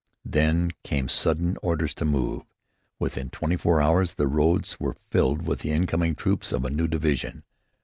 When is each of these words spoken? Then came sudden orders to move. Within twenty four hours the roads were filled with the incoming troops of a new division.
Then 0.25 0.71
came 0.83 1.07
sudden 1.09 1.57
orders 1.61 1.93
to 1.93 2.05
move. 2.05 2.41
Within 2.97 3.29
twenty 3.29 3.55
four 3.55 3.79
hours 3.83 4.15
the 4.15 4.25
roads 4.25 4.79
were 4.79 4.97
filled 5.11 5.45
with 5.45 5.59
the 5.59 5.69
incoming 5.71 6.15
troops 6.15 6.51
of 6.51 6.65
a 6.65 6.71
new 6.71 6.87
division. 6.87 7.43